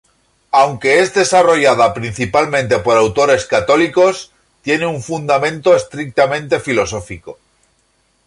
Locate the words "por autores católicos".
2.79-4.31